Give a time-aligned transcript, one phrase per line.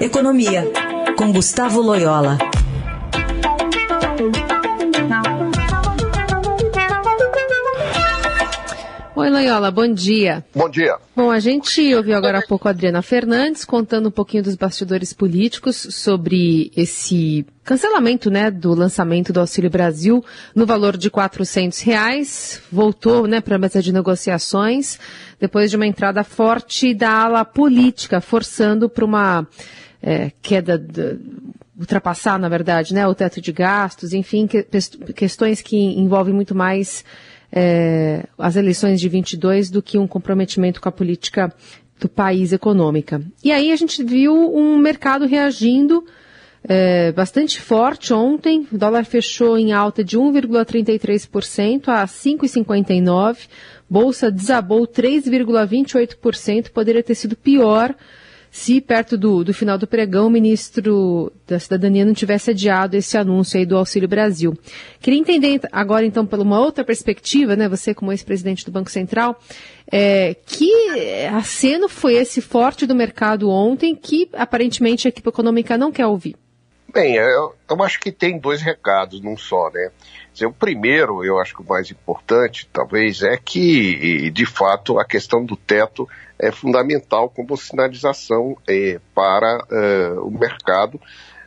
[0.00, 0.64] Economia,
[1.14, 2.38] com Gustavo Loyola.
[9.14, 10.42] Oi, Loyola, bom dia.
[10.54, 10.96] Bom dia.
[11.14, 15.12] Bom, a gente ouviu agora há pouco a Adriana Fernandes contando um pouquinho dos bastidores
[15.12, 20.24] políticos sobre esse cancelamento, né, do lançamento do Auxílio Brasil
[20.54, 22.62] no valor de R$ reais.
[22.72, 24.98] Voltou, né, para a mesa de negociações
[25.38, 29.46] depois de uma entrada forte da ala política, forçando para uma
[30.02, 31.18] é, queda de,
[31.78, 34.66] ultrapassar, na verdade, né, o teto de gastos, enfim, que,
[35.14, 37.04] questões que envolvem muito mais
[37.50, 41.52] é, as eleições de 22 do que um comprometimento com a política
[41.98, 43.22] do país econômica.
[43.42, 46.04] E aí a gente viu um mercado reagindo
[46.62, 48.66] é, bastante forte ontem.
[48.70, 53.48] O dólar fechou em alta de 1,33% a 5,59%.
[53.88, 56.70] Bolsa desabou 3,28%.
[56.70, 57.94] Poderia ter sido pior
[58.50, 63.16] se perto do, do final do pregão o ministro da Cidadania não tivesse adiado esse
[63.16, 64.58] anúncio aí do Auxílio Brasil.
[65.00, 69.40] Queria entender agora, então, por uma outra perspectiva, né, você como ex-presidente do Banco Central,
[69.90, 70.70] é, que
[71.32, 76.36] aceno foi esse forte do mercado ontem que aparentemente a equipe econômica não quer ouvir?
[76.92, 79.90] Bem, eu, eu acho que tem dois recados num só, né?
[80.32, 85.04] Dizer, o primeiro, eu acho que o mais importante, talvez, é que, de fato, a
[85.04, 91.00] questão do teto é fundamental como sinalização é, para é, o mercado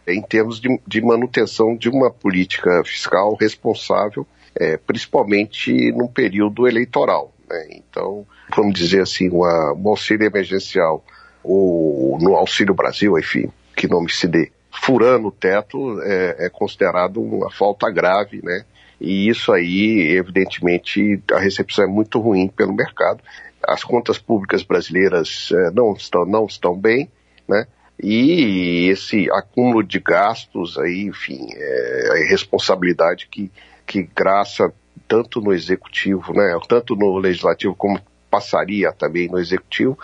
[0.08, 7.34] em termos de, de, manutenção de uma política fiscal responsável, é, principalmente num período eleitoral.
[7.50, 7.67] Né?
[7.72, 11.04] Então, vamos dizer assim, uma, um auxílio emergencial
[11.44, 14.52] ou no Auxílio Brasil, enfim, que nome se dê,
[14.82, 18.66] furando o teto é, é considerado uma falta grave, né?
[19.00, 23.22] E isso aí, evidentemente, a recepção é muito ruim pelo mercado
[23.66, 27.10] as contas públicas brasileiras eh, não, estão, não estão bem,
[27.48, 27.66] né?
[28.02, 33.52] E esse acúmulo de gastos aí, enfim, é a irresponsabilidade que,
[33.86, 34.74] que graça
[35.08, 38.00] tanto no executivo, né, tanto no legislativo como
[38.33, 39.95] passaria também no executivo,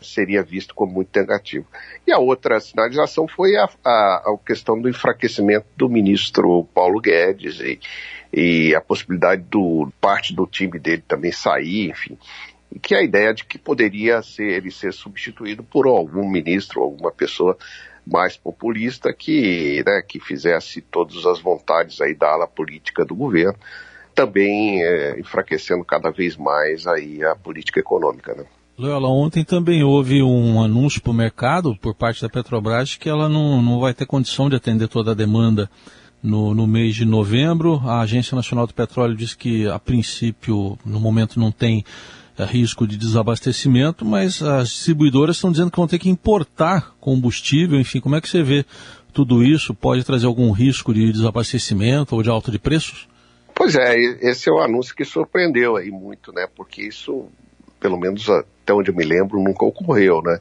[0.00, 1.66] seria visto como muito negativo.
[2.06, 7.60] E a outra sinalização foi a, a, a questão do enfraquecimento do ministro Paulo Guedes
[7.60, 7.78] e,
[8.32, 12.16] e a possibilidade do parte do time dele também sair, enfim
[12.72, 17.12] e que a ideia de que poderia ser, ele ser substituído por algum ministro, alguma
[17.12, 17.56] pessoa
[18.04, 23.56] mais populista que, né, que fizesse todas as vontades aí da ala política do governo,
[24.14, 28.44] também é, enfraquecendo cada vez mais aí a política econômica, né.
[28.76, 33.28] Loyola, ontem também houve um anúncio para o mercado por parte da Petrobras que ela
[33.28, 35.70] não, não vai ter condição de atender toda a demanda
[36.20, 37.80] no, no mês de novembro.
[37.84, 41.84] A Agência Nacional do Petróleo diz que, a princípio, no momento não tem
[42.36, 48.00] risco de desabastecimento, mas as distribuidoras estão dizendo que vão ter que importar combustível, enfim,
[48.00, 48.66] como é que você vê
[49.12, 49.72] tudo isso?
[49.72, 53.06] Pode trazer algum risco de desabastecimento ou de alta de preços?
[53.64, 56.46] Pois é, esse é o um anúncio que surpreendeu aí muito, né?
[56.54, 57.30] Porque isso,
[57.80, 60.38] pelo menos até onde eu me lembro, nunca ocorreu, né?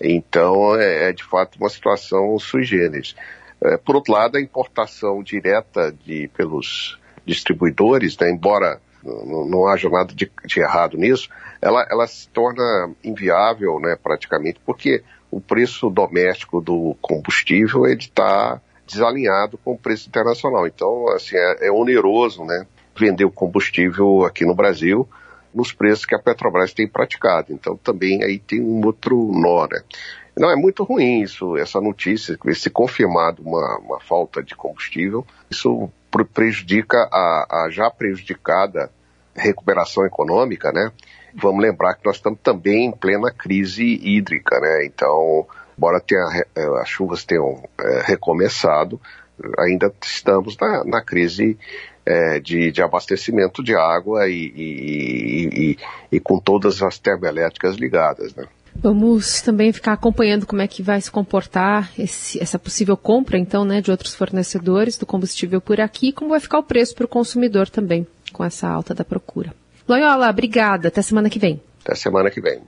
[0.00, 3.16] Então é, é de fato uma situação sui generis.
[3.60, 10.14] É, por outro lado, a importação direta de, pelos distribuidores, né, embora não, haja nada
[10.14, 11.28] de, de, errado nisso,
[11.60, 15.02] ela, ela se torna inviável, né, praticamente, porque
[15.32, 20.66] o preço doméstico do combustível está desalinhado com o preço internacional.
[20.66, 22.66] Então, assim, é, é oneroso, né,
[22.96, 25.08] vender o combustível aqui no Brasil
[25.54, 27.52] nos preços que a Petrobras tem praticado.
[27.52, 29.82] Então, também aí tem um outro nó, né.
[30.36, 35.90] Não, é muito ruim isso, essa notícia, se confirmado uma, uma falta de combustível, isso
[36.32, 38.90] prejudica a, a já prejudicada
[39.34, 40.90] recuperação econômica, né?
[41.34, 44.86] Vamos lembrar que nós estamos também em plena crise hídrica, né?
[44.86, 45.46] Então,
[45.76, 49.00] embora tenha, eh, as chuvas tenham é, recomeçado,
[49.58, 51.58] ainda estamos na, na crise
[52.04, 55.78] é, de, de, abastecimento de água e, e, e,
[56.12, 58.44] e, com todas as termoelétricas ligadas, né?
[58.74, 63.64] Vamos também ficar acompanhando como é que vai se comportar esse, essa possível compra, então,
[63.64, 67.04] né, de outros fornecedores do combustível por aqui, e como vai ficar o preço para
[67.04, 69.54] o consumidor também, com essa alta da procura.
[69.86, 70.88] Loyola, obrigada.
[70.88, 71.60] Até semana que vem.
[71.84, 72.62] Até semana que vem.